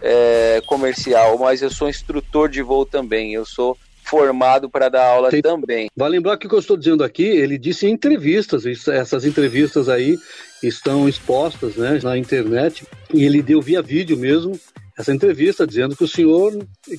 [0.00, 3.32] é, comercial, mas eu sou instrutor de voo também.
[3.32, 5.40] Eu sou formado para dar aula Tem...
[5.40, 5.88] também.
[5.96, 9.88] Vale lembrar que o que eu estou dizendo aqui, ele disse em entrevistas, essas entrevistas
[9.88, 10.18] aí
[10.62, 14.58] estão expostas né, na internet, e ele deu via vídeo mesmo,
[14.98, 16.52] essa entrevista dizendo que o senhor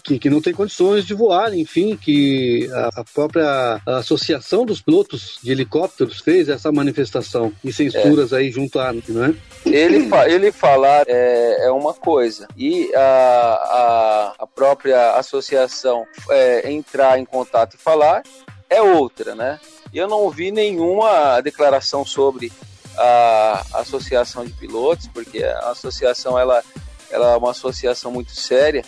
[0.04, 5.40] que, que não tem condições de voar, enfim, que a, a própria Associação dos Pilotos
[5.44, 8.38] de Helicópteros fez essa manifestação e censuras é.
[8.38, 9.36] aí junto à não é?
[9.66, 16.72] Ele, fa ele falar é, é uma coisa e a, a, a própria associação é,
[16.72, 18.24] entrar em contato e falar
[18.70, 19.60] é outra, né?
[19.94, 22.52] Eu não vi nenhuma declaração sobre
[22.98, 26.64] a associação de pilotos, porque a associação ela,
[27.14, 28.84] ela é uma associação muito séria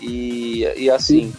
[0.00, 1.32] e, e assim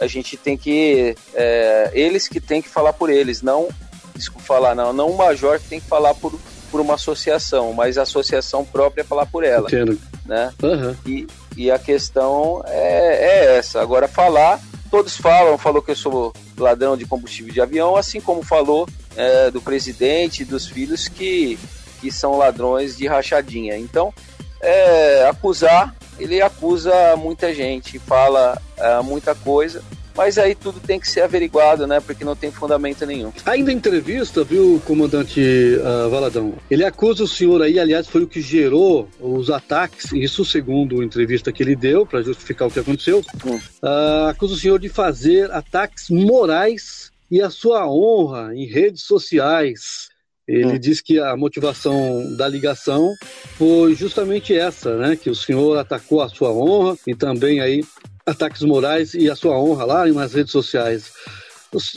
[0.00, 3.68] a gente tem que é, eles que tem que falar por eles, não
[4.14, 6.38] desculpa falar não, não o major que tem que falar por,
[6.70, 9.98] por uma associação, mas a associação própria falar por ela, Entendo.
[10.24, 10.52] né?
[10.62, 10.94] Uhum.
[11.06, 13.80] E, e a questão é, é essa.
[13.80, 14.60] Agora falar,
[14.90, 19.50] todos falam, falou que eu sou ladrão de combustível de avião, assim como falou é,
[19.50, 21.58] do presidente dos filhos que,
[22.00, 23.76] que são ladrões de rachadinha.
[23.76, 24.12] Então,
[24.60, 29.82] é, acusar, ele acusa muita gente, fala é, muita coisa,
[30.18, 32.00] mas aí tudo tem que ser averiguado, né?
[32.00, 33.32] Porque não tem fundamento nenhum.
[33.46, 36.54] Ainda em entrevista, viu, comandante uh, Valadão?
[36.68, 41.04] Ele acusa o senhor aí, aliás, foi o que gerou os ataques, isso segundo a
[41.04, 43.24] entrevista que ele deu, para justificar o que aconteceu.
[43.46, 43.60] Hum.
[43.80, 50.08] Uh, acusa o senhor de fazer ataques morais e a sua honra em redes sociais.
[50.48, 50.78] Ele hum.
[50.78, 53.14] diz que a motivação da ligação
[53.58, 55.14] foi justamente essa, né?
[55.14, 57.84] Que o senhor atacou a sua honra e também aí
[58.24, 61.12] ataques morais e a sua honra lá nas redes sociais.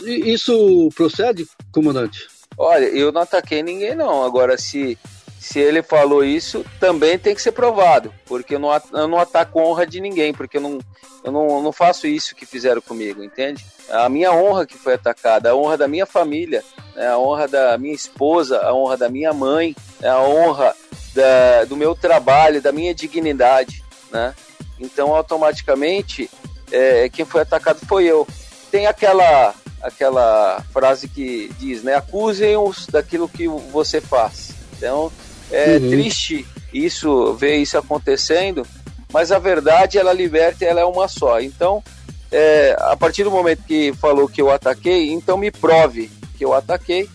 [0.05, 2.27] Isso procede, comandante?
[2.57, 4.23] Olha, eu não ataquei ninguém não.
[4.23, 4.97] Agora, se,
[5.41, 9.59] se ele falou isso, também tem que ser provado, porque eu não, eu não ataco
[9.59, 10.77] honra de ninguém, porque eu não,
[11.23, 13.65] eu não, não faço isso que fizeram comigo, entende?
[13.89, 16.63] A minha honra que foi atacada, a honra da minha família,
[16.95, 20.75] né, a honra da minha esposa, a honra da minha mãe, né, a honra
[21.15, 24.35] da, do meu trabalho, da minha dignidade, né?
[24.79, 26.29] Então, automaticamente,
[26.71, 28.27] é, quem foi atacado foi eu.
[28.69, 31.95] Tem aquela aquela frase que diz, né?
[31.95, 34.51] Acusem-os daquilo que você faz.
[34.77, 35.11] Então,
[35.51, 35.89] é uhum.
[35.89, 38.65] triste isso, ver isso acontecendo,
[39.11, 41.39] mas a verdade, ela liberta e ela é uma só.
[41.39, 41.83] Então,
[42.31, 46.53] é, a partir do momento que falou que eu ataquei, então me prove que eu
[46.53, 47.09] ataquei,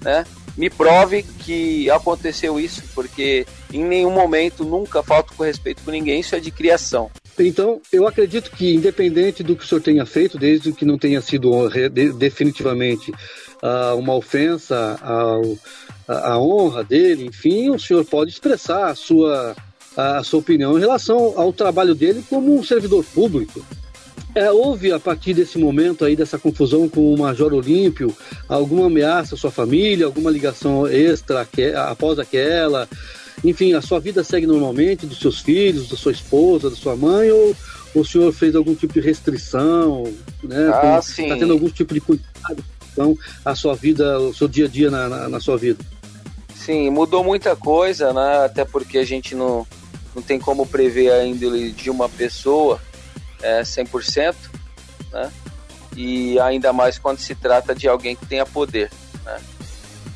[0.00, 0.24] né?
[0.56, 6.20] Me prove que aconteceu isso, porque em nenhum momento, nunca falta com respeito com ninguém,
[6.20, 7.10] isso é de criação.
[7.38, 11.20] Então, eu acredito que, independente do que o senhor tenha feito, desde que não tenha
[11.22, 11.50] sido
[12.18, 15.56] definitivamente uh, uma ofensa ao,
[16.18, 19.56] à honra dele, enfim, o senhor pode expressar a sua,
[19.96, 23.64] a sua opinião em relação ao trabalho dele como um servidor público.
[24.34, 28.16] É, houve, a partir desse momento aí, dessa confusão com o Major Olímpio,
[28.48, 31.46] alguma ameaça à sua família, alguma ligação extra
[31.88, 32.88] após aquela?
[33.44, 37.30] enfim, a sua vida segue normalmente, dos seus filhos, da sua esposa, da sua mãe,
[37.30, 37.54] ou,
[37.94, 40.04] o senhor fez algum tipo de restrição,
[40.42, 40.70] né?
[40.72, 40.98] Ah.
[40.98, 44.90] Está tendo algum tipo de cuidado então, a sua vida, o seu dia a dia
[44.90, 45.82] na, na, na, sua vida?
[46.64, 48.44] Sim, mudou muita coisa, né?
[48.44, 49.66] Até porque a gente não,
[50.14, 52.80] não tem como prever a índole de uma pessoa
[53.42, 54.36] é, 100%,
[55.10, 55.32] né?
[55.96, 58.92] E ainda mais quando se trata de alguém que tenha poder,
[59.24, 59.40] né?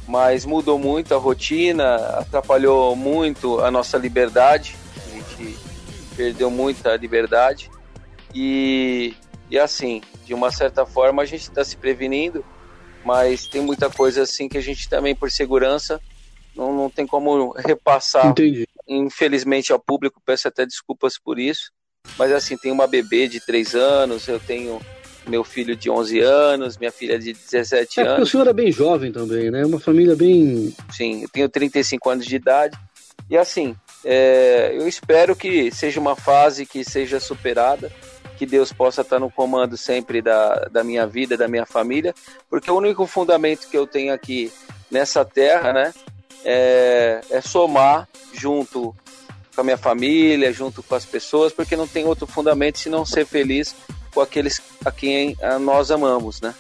[0.06, 5.59] mas mudou muito a rotina, atrapalhou muito a nossa liberdade, a gente
[6.16, 7.68] perdeu muita liberdade
[8.32, 9.16] e,
[9.50, 12.44] e assim, de uma certa forma a gente está se prevenindo,
[13.04, 16.00] mas tem muita coisa assim que a gente também, por segurança,
[16.56, 18.66] não, não tem como repassar, Entendi.
[18.88, 21.70] infelizmente, ao público, peço até desculpas por isso,
[22.18, 24.80] mas assim, tem uma bebê de três anos, eu tenho
[25.28, 28.28] meu filho de 11 anos, minha filha de 17 é, anos.
[28.28, 29.64] O senhor é bem jovem também, né?
[29.66, 30.74] Uma família bem.
[30.92, 32.78] Sim, eu tenho 35 anos de idade.
[33.28, 37.90] E assim, é, eu espero que seja uma fase que seja superada,
[38.38, 42.14] que Deus possa estar no comando sempre da, da minha vida, da minha família,
[42.48, 44.52] porque o único fundamento que eu tenho aqui
[44.90, 45.92] nessa terra, né,
[46.46, 48.94] é, é somar junto
[49.54, 53.26] com a minha família, junto com as pessoas, porque não tem outro fundamento senão ser
[53.26, 53.74] feliz
[54.14, 56.54] com aqueles a quem nós amamos, né?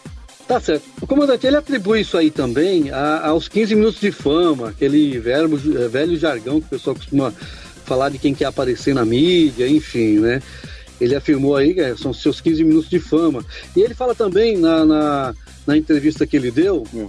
[0.48, 0.84] Tá certo.
[1.00, 5.56] O comandante, ele atribui isso aí também a, aos 15 minutos de fama, aquele verbo,
[5.56, 7.32] eh, velho jargão que o pessoal costuma
[7.84, 10.40] falar de quem quer aparecer na mídia, enfim, né?
[11.00, 13.44] Ele afirmou aí que é, são seus 15 minutos de fama.
[13.74, 15.34] E ele fala também na, na,
[15.66, 17.06] na entrevista que ele deu hum.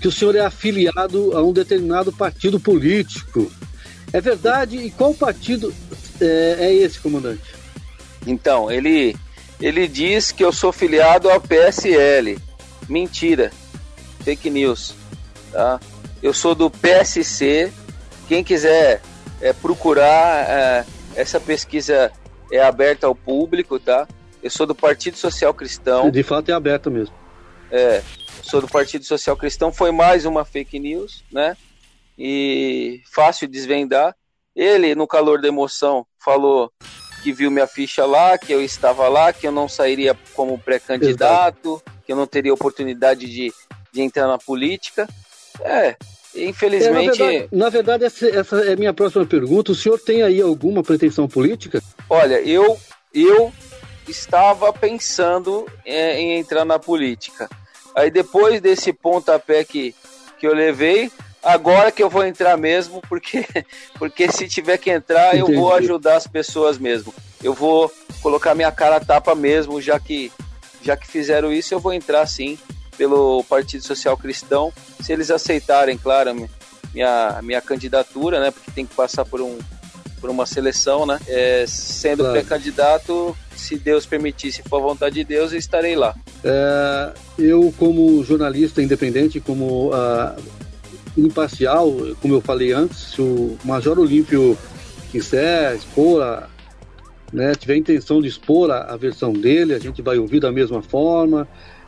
[0.00, 3.50] Que o senhor é afiliado a um determinado partido político.
[4.12, 4.76] É verdade?
[4.76, 5.74] E qual partido
[6.20, 7.54] é, é esse, comandante?
[8.26, 9.16] Então, ele
[9.60, 12.38] ele diz que eu sou filiado ao PSL.
[12.88, 13.50] Mentira.
[14.20, 14.94] Fake news.
[15.50, 15.80] Tá?
[16.22, 17.72] Eu sou do PSC.
[18.28, 19.00] Quem quiser
[19.40, 22.12] é, procurar é, essa pesquisa
[22.52, 24.06] é aberta ao público, tá?
[24.42, 26.10] Eu sou do Partido Social Cristão.
[26.10, 27.14] De fato é aberta mesmo.
[27.70, 28.02] É,
[28.46, 29.72] sou do Partido Social Cristão.
[29.72, 31.56] Foi mais uma fake news, né?
[32.18, 34.14] E fácil desvendar.
[34.54, 36.72] Ele, no calor da emoção, falou
[37.22, 41.82] que viu minha ficha lá, que eu estava lá, que eu não sairia como pré-candidato,
[42.04, 43.52] que eu não teria oportunidade de,
[43.92, 45.06] de entrar na política.
[45.60, 45.96] É,
[46.34, 47.20] infelizmente.
[47.20, 49.72] É, na verdade, na verdade essa, essa, é a minha próxima pergunta.
[49.72, 51.82] O senhor tem aí alguma pretensão política?
[52.08, 52.78] Olha, eu,
[53.12, 53.52] eu
[54.08, 57.48] estava pensando é, em entrar na política.
[57.96, 59.94] Aí depois desse pontapé que,
[60.38, 61.10] que eu levei,
[61.42, 63.46] agora que eu vou entrar mesmo, porque,
[63.98, 65.54] porque se tiver que entrar, Entendi.
[65.54, 67.14] eu vou ajudar as pessoas mesmo.
[67.42, 67.90] Eu vou
[68.22, 70.30] colocar minha cara a tapa mesmo, já que,
[70.82, 72.58] já que fizeram isso, eu vou entrar sim
[72.98, 76.34] pelo Partido Social Cristão, se eles aceitarem, claro,
[76.92, 78.50] minha, minha candidatura, né?
[78.50, 79.58] Porque tem que passar por, um,
[80.26, 81.20] por uma seleção, né?
[81.28, 82.32] É, sendo claro.
[82.32, 86.14] pré-candidato, se Deus permitir, se for a vontade de Deus, eu estarei lá.
[86.42, 90.42] É, eu, como jornalista independente, como uh,
[91.16, 94.58] imparcial, como eu falei antes, se o Major Olímpio
[95.12, 96.48] quiser expor, a,
[97.32, 100.82] né, tiver intenção de expor a, a, versão dele, a gente vai ouvir da mesma
[100.82, 101.46] forma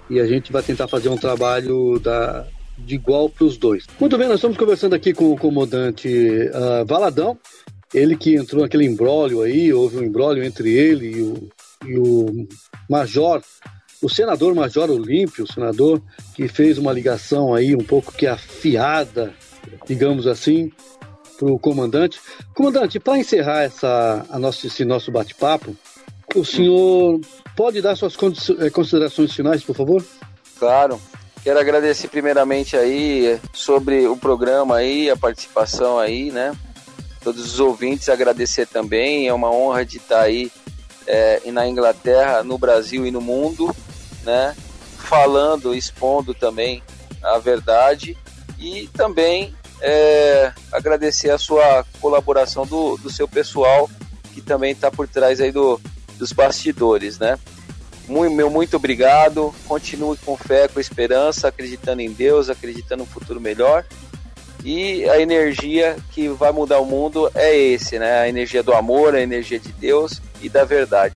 [0.08, 2.46] e a gente vai tentar fazer um trabalho da,
[2.78, 3.84] de igual para os dois.
[3.98, 7.36] Muito bem, nós estamos conversando aqui com o comandante uh, Valadão,
[7.92, 11.48] ele que entrou naquele embrólio aí, houve um embrólio entre ele e o,
[11.86, 12.48] e o
[12.88, 13.42] Major
[14.00, 16.00] o senador Major Olímpio, o senador
[16.34, 19.34] que fez uma ligação aí um pouco que afiada,
[19.86, 20.70] digamos assim,
[21.36, 22.20] para o comandante.
[22.54, 25.76] Comandante, para encerrar essa, a nosso, esse nosso bate-papo,
[26.34, 27.20] o senhor
[27.56, 28.16] pode dar suas
[28.60, 30.04] eh, considerações finais, por favor?
[30.58, 31.00] Claro.
[31.42, 36.52] Quero agradecer primeiramente aí sobre o programa aí, a participação aí, né?
[37.28, 39.28] Todos os ouvintes agradecer também.
[39.28, 40.50] É uma honra de estar aí
[41.06, 43.74] é, na Inglaterra, no Brasil e no mundo
[44.28, 44.54] né?
[44.98, 46.82] Falando, expondo também
[47.22, 48.16] a verdade
[48.58, 53.88] e também é, agradecer a sua colaboração do, do seu pessoal
[54.34, 55.80] que também está por trás aí do,
[56.16, 57.38] dos bastidores, né?
[58.06, 59.54] Muito, meu muito obrigado.
[59.66, 63.84] Continue com fé, com esperança, acreditando em Deus, acreditando no futuro melhor.
[64.70, 68.20] E a energia que vai mudar o mundo é esse, né?
[68.20, 71.14] A energia do amor, a energia de Deus e da verdade.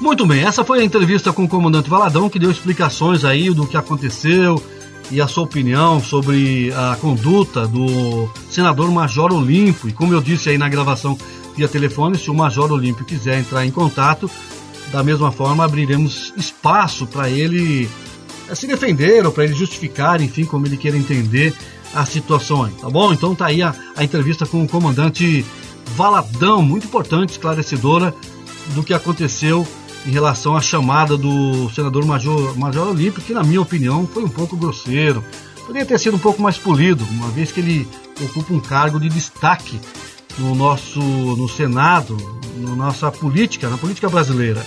[0.00, 3.66] Muito bem, essa foi a entrevista com o comandante Valadão, que deu explicações aí do
[3.66, 4.56] que aconteceu
[5.10, 9.90] e a sua opinião sobre a conduta do senador Major Olímpio.
[9.90, 11.18] E como eu disse aí na gravação
[11.54, 14.30] via telefone, se o Major Olímpio quiser entrar em contato,
[14.90, 17.86] da mesma forma abriremos espaço para ele
[18.48, 21.54] eh, se defender ou para ele justificar, enfim, como ele queira entender
[21.94, 23.12] a situação aí, tá bom?
[23.12, 25.44] Então tá aí a, a entrevista com o comandante
[25.96, 28.14] Valadão, muito importante, esclarecedora
[28.74, 29.66] do que aconteceu
[30.06, 34.28] em relação à chamada do senador Major, Major Olímpio, que na minha opinião foi um
[34.28, 35.24] pouco grosseiro.
[35.66, 37.88] Poderia ter sido um pouco mais polido, uma vez que ele
[38.22, 39.78] ocupa um cargo de destaque
[40.38, 42.16] no nosso no Senado,
[42.56, 44.64] na nossa política, na política brasileira.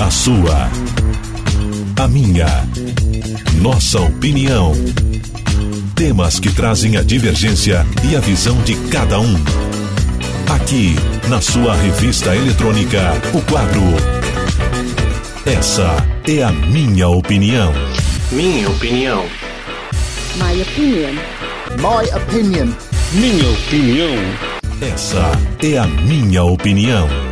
[0.00, 0.70] A sua,
[2.00, 2.46] a minha,
[3.58, 4.72] nossa opinião.
[5.94, 9.34] Temas que trazem a divergência e a visão de cada um.
[10.48, 10.94] Aqui,
[11.28, 13.82] na sua revista eletrônica, o quadro
[15.44, 17.72] Essa é a minha opinião.
[18.30, 19.24] Minha opinião.
[20.36, 21.14] My opinion.
[21.76, 22.72] My opinion.
[23.12, 24.14] Minha opinião.
[24.80, 27.27] Essa é a minha opinião.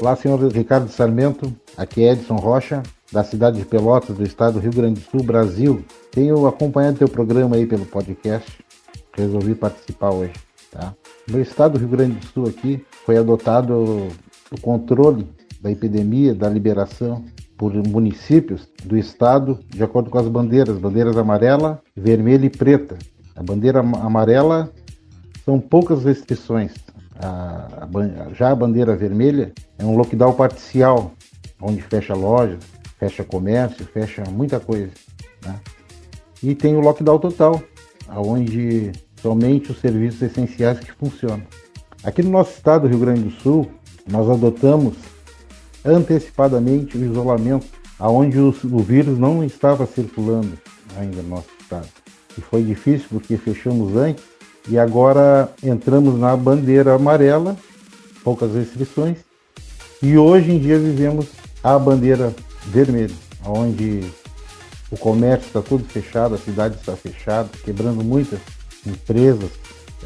[0.00, 1.54] Olá, senhor Ricardo Sarmento.
[1.76, 5.22] Aqui é Edson Rocha, da cidade de Pelotas, do estado do Rio Grande do Sul,
[5.22, 5.84] Brasil.
[6.10, 8.50] Tenho acompanhado teu programa aí pelo podcast.
[9.16, 10.32] Resolvi participar hoje,
[10.70, 10.92] tá?
[11.28, 14.08] No estado do Rio Grande do Sul aqui foi adotado
[14.50, 15.26] o controle
[15.60, 17.24] da epidemia, da liberação
[17.56, 22.98] por municípios do estado, de acordo com as bandeiras, bandeiras amarela, vermelha e preta.
[23.36, 24.72] A bandeira amarela
[25.44, 26.72] são poucas restrições.
[27.20, 31.12] A, a, já a bandeira vermelha é um lockdown parcial,
[31.60, 32.64] onde fecha lojas,
[32.98, 34.90] fecha comércio, fecha muita coisa.
[35.44, 35.60] Né?
[36.42, 37.62] E tem o lockdown total,
[38.08, 41.42] onde somente os serviços essenciais que funcionam.
[42.02, 43.70] Aqui no nosso estado, Rio Grande do Sul,
[44.06, 44.94] nós adotamos
[45.84, 47.66] antecipadamente o isolamento,
[47.98, 50.58] aonde o, o vírus não estava circulando
[50.98, 51.88] ainda no nosso estado.
[52.36, 54.24] E foi difícil porque fechamos antes
[54.68, 57.56] e agora entramos na bandeira amarela,
[58.22, 59.18] poucas restrições,
[60.02, 61.26] e hoje em dia vivemos
[61.62, 62.34] a bandeira
[62.66, 63.14] vermelho,
[63.46, 64.04] onde
[64.90, 68.38] o comércio está todo fechado, a cidade está fechada, quebrando muitas
[68.86, 69.50] empresas.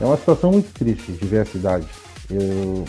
[0.01, 1.87] É uma situação muito triste de ver a cidade.
[2.31, 2.85] Eu,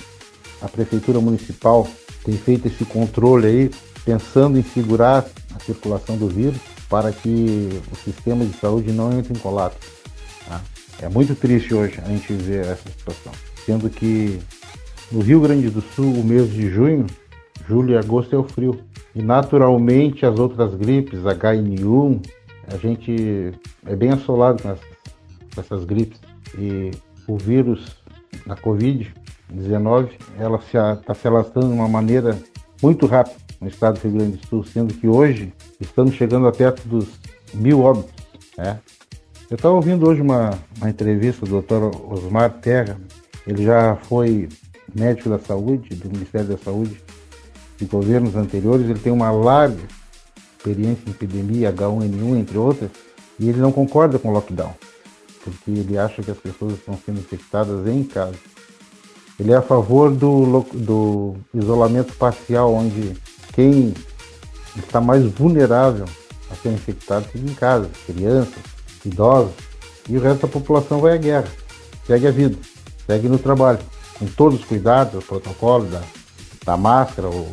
[0.61, 1.87] a prefeitura municipal
[2.23, 3.71] tem feito esse controle aí,
[4.05, 6.59] pensando em segurar a circulação do vírus
[6.89, 9.98] para que o sistema de saúde não entre em colapso.
[10.99, 11.05] Tá?
[11.05, 13.31] É muito triste hoje a gente ver essa situação,
[13.65, 14.39] sendo que
[15.11, 17.07] no Rio Grande do Sul, o mês de junho,
[17.67, 18.79] julho e agosto é o frio.
[19.15, 22.21] E naturalmente as outras gripes, H1N1,
[22.71, 23.53] a gente
[23.85, 24.85] é bem assolado com essas,
[25.55, 26.19] com essas gripes.
[26.57, 26.91] E
[27.27, 27.97] o vírus,
[28.47, 32.37] a Covid-19, ela está se, se alastrando de uma maneira
[32.81, 36.51] muito rápida no estado do Rio Grande do Sul, sendo que hoje estamos chegando a
[36.51, 37.07] perto dos
[37.53, 38.13] mil óbitos.
[38.57, 38.79] Né?
[39.49, 41.89] Eu estava ouvindo hoje uma, uma entrevista do Dr.
[42.07, 43.01] Osmar Terra,
[43.47, 44.47] ele já foi
[44.93, 47.01] médico da saúde, do Ministério da Saúde,
[47.75, 49.81] de governos anteriores, ele tem uma larga
[50.55, 52.91] experiência em epidemia, H1N1, entre outras,
[53.39, 54.75] e ele não concorda com o lockdown,
[55.43, 58.35] porque ele acha que as pessoas estão sendo infectadas em casa.
[59.39, 63.15] Ele é a favor do, do isolamento parcial, onde
[63.53, 63.95] quem
[64.77, 66.05] está mais vulnerável
[66.51, 69.53] a ser infectado fica em casa, crianças, idosos,
[70.07, 71.47] e o resto da população vai à guerra,
[72.05, 72.57] segue a vida,
[73.05, 73.79] segue no trabalho,
[74.17, 76.01] com todos os cuidados, o protocolo da,
[76.65, 77.51] da máscara, o,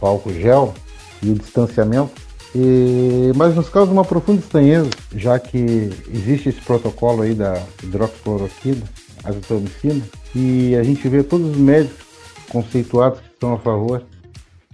[0.00, 0.74] o álcool gel
[1.22, 2.12] e o distanciamento.
[2.54, 8.82] E, mas nos causa uma profunda estranheza, já que existe esse protocolo aí da hidroxicloroquina,
[9.24, 10.02] azitromicina,
[10.34, 12.04] e a gente vê todos os médicos
[12.50, 14.04] conceituados que estão a favor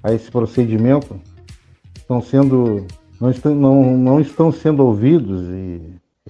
[0.02, 1.20] a esse procedimento
[1.96, 2.86] estão sendo
[3.20, 5.80] não estão, não, não estão sendo ouvidos e,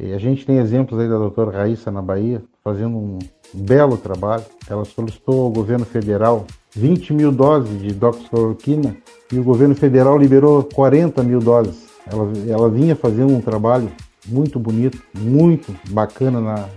[0.01, 3.19] e a gente tem exemplos aí da doutora Raíssa na Bahia fazendo um
[3.53, 4.45] belo trabalho.
[4.69, 8.97] Ela solicitou ao governo federal 20 mil doses de doxicloroquina
[9.33, 11.89] e o governo federal liberou 40 mil doses.
[12.07, 13.91] Ela, ela vinha fazendo um trabalho
[14.27, 16.69] muito bonito, muito bacana na,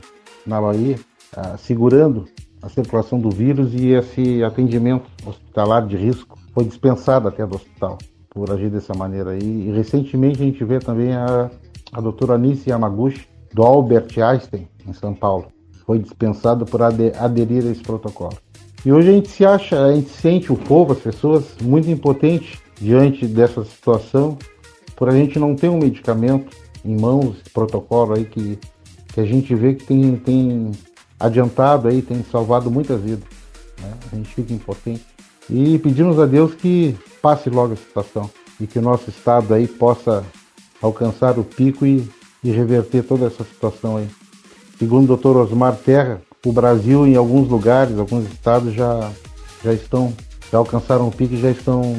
[0.45, 0.97] na Bahia,
[1.36, 2.26] ah, segurando
[2.62, 7.97] a circulação do vírus e esse atendimento hospitalar de risco foi dispensado até do hospital
[8.32, 9.67] por agir dessa maneira aí.
[9.67, 11.51] E recentemente a gente vê também a,
[11.91, 15.47] a doutora Anice Yamaguchi, do Albert Einstein, em São Paulo.
[15.86, 18.38] Foi dispensado por aderir a esse protocolo.
[18.86, 22.59] E hoje a gente se acha, a gente sente o povo, as pessoas, muito impotente
[22.79, 24.38] diante dessa situação,
[24.95, 28.57] por a gente não ter um medicamento em mãos, protocolo aí que,
[29.13, 30.71] que a gente vê que tem, tem
[31.19, 33.25] adiantado aí, tem salvado muitas vidas.
[33.82, 33.93] Né?
[34.11, 35.05] A gente fica impotente.
[35.50, 38.30] E pedimos a Deus que passe logo a situação
[38.60, 40.24] e que o nosso estado aí possa
[40.82, 42.08] alcançar o pico e,
[42.44, 44.08] e reverter toda essa situação aí.
[44.78, 45.38] Segundo o Dr.
[45.38, 49.12] Osmar Terra, o Brasil em alguns lugares, alguns estados já,
[49.64, 50.14] já estão,
[50.52, 51.96] já alcançaram o pico e já estão,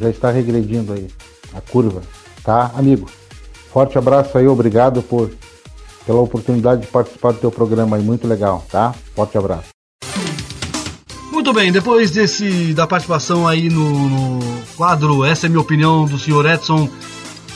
[0.00, 1.08] já está regredindo aí
[1.52, 2.02] a curva,
[2.42, 3.08] tá, amigo?
[3.70, 5.30] Forte abraço aí, obrigado por
[6.06, 8.94] pela oportunidade de participar do teu programa aí, muito legal, tá?
[9.14, 9.73] Forte abraço.
[11.44, 16.18] Muito bem, depois desse da participação aí no, no quadro Essa é minha opinião do
[16.18, 16.88] senhor Edson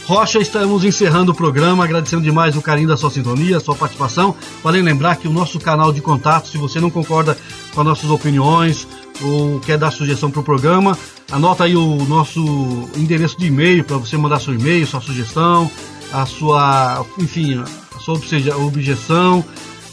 [0.05, 4.37] Rocha, estamos encerrando o programa, agradecendo demais o carinho da sua sintonia, a sua participação.
[4.63, 7.35] Vale lembrar que o nosso canal de contato, se você não concorda
[7.75, 8.87] com as nossas opiniões
[9.23, 10.97] ou quer dar sugestão para o programa,
[11.33, 15.71] anota aí o nosso endereço de e-mail para você mandar seu e-mail, sua sugestão,
[16.13, 17.65] a sua, enfim,
[17.97, 18.21] a sua
[18.67, 19.43] objeção.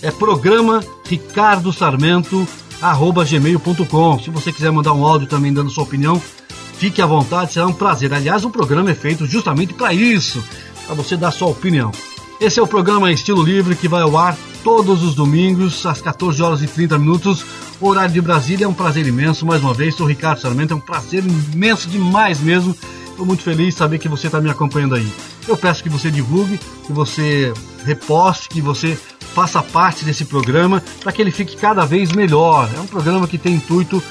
[0.01, 2.45] É programa Ricardo Sarmento
[2.81, 4.19] gmail.com.
[4.19, 6.21] Se você quiser mandar um áudio também dando sua opinião,
[6.77, 8.13] Fique à vontade, será um prazer.
[8.13, 10.43] Aliás, o programa é feito justamente para isso,
[10.85, 11.91] para você dar sua opinião.
[12.39, 16.41] Esse é o programa Estilo Livre que vai ao ar todos os domingos às 14
[16.41, 17.45] horas e 30 minutos,
[17.79, 18.65] horário de Brasília.
[18.65, 19.45] É um prazer imenso.
[19.45, 20.73] Mais uma vez, sou Ricardo Sarmento.
[20.73, 22.75] É um prazer imenso demais mesmo.
[23.09, 25.09] Estou muito feliz de saber que você está me acompanhando aí.
[25.47, 27.53] Eu peço que você divulgue, que você
[27.85, 28.99] reposte, que você
[29.35, 32.69] faça parte desse programa para que ele fique cada vez melhor.
[32.73, 34.01] É um programa que tem intuito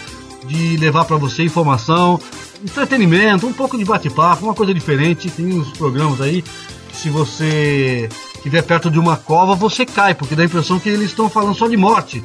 [0.46, 2.20] de levar para você informação,
[2.62, 5.30] entretenimento, um pouco de bate-papo, uma coisa diferente.
[5.30, 6.44] Tem uns programas aí
[6.92, 11.06] se você estiver perto de uma cova, você cai, porque dá a impressão que eles
[11.06, 12.22] estão falando só de morte.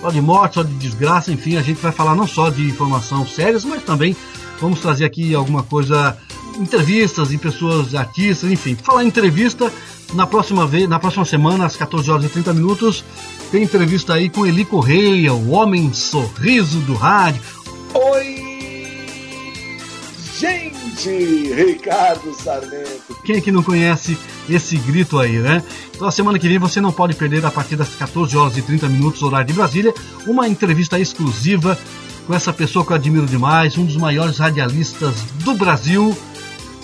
[0.00, 3.24] Só de morte, só de desgraça, enfim, a gente vai falar não só de informação
[3.26, 4.16] sérias, mas também
[4.60, 6.16] vamos trazer aqui alguma coisa,
[6.58, 8.74] entrevistas em pessoas, artistas, enfim.
[8.74, 9.72] Falar em entrevista,
[10.14, 13.04] na próxima vez, na próxima semana, às 14 horas e 30 minutos,
[13.50, 17.42] tem entrevista aí com Eli Correia, o homem sorriso do rádio.
[17.94, 18.40] Oi!
[20.40, 23.16] gente, Ricardo Sarmento.
[23.24, 24.16] Quem é que não conhece
[24.48, 25.62] esse grito aí, né?
[25.94, 28.62] Então, a semana que vem você não pode perder, a partir das 14 horas e
[28.62, 29.92] 30 minutos, horário de Brasília,
[30.26, 31.78] uma entrevista exclusiva
[32.26, 36.16] com essa pessoa que eu admiro demais, um dos maiores radialistas do Brasil,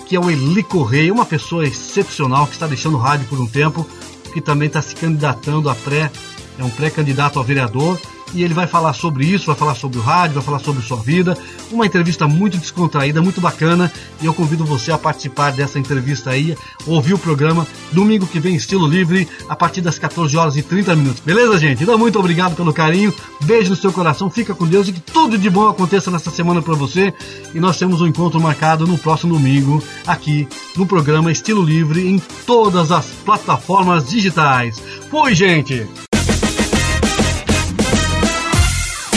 [0.07, 3.45] que é o Eli Correia, uma pessoa excepcional que está deixando o rádio por um
[3.45, 3.85] tempo,
[4.33, 6.09] que também está se candidatando a pré,
[6.57, 7.99] é um pré-candidato a vereador
[8.33, 10.97] e ele vai falar sobre isso, vai falar sobre o rádio, vai falar sobre sua
[10.97, 11.37] vida.
[11.71, 13.91] Uma entrevista muito descontraída, muito bacana.
[14.21, 18.55] E eu convido você a participar dessa entrevista aí, ouvir o programa domingo que vem,
[18.55, 21.21] estilo livre, a partir das 14 horas e 30 minutos.
[21.21, 21.83] Beleza, gente?
[21.83, 23.13] Então, muito obrigado pelo carinho.
[23.43, 26.61] Beijo no seu coração, fica com Deus e que tudo de bom aconteça nessa semana
[26.61, 27.13] para você.
[27.53, 32.19] E nós temos um encontro marcado no próximo domingo, aqui no programa Estilo Livre, em
[32.45, 34.81] todas as plataformas digitais.
[35.09, 36.06] Fui, gente!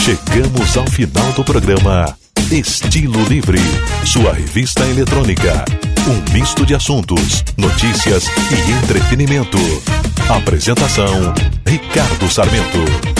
[0.03, 2.17] Chegamos ao final do programa
[2.51, 3.59] Estilo Livre,
[4.03, 5.63] sua revista eletrônica.
[6.07, 9.59] Um misto de assuntos, notícias e entretenimento.
[10.27, 11.35] Apresentação:
[11.67, 13.10] Ricardo Sarmento.